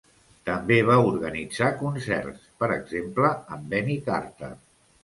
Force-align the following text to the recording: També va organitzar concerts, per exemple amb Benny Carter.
També 0.49 0.77
va 0.87 0.95
organitzar 1.09 1.69
concerts, 1.83 2.49
per 2.65 2.71
exemple 2.79 3.33
amb 3.39 3.71
Benny 3.77 4.01
Carter. 4.11 4.53